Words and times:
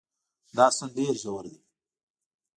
دا 0.57 0.65
سیند 0.77 0.91
ډېر 0.97 1.13
ژور 1.23 1.43
دی. 1.51 1.57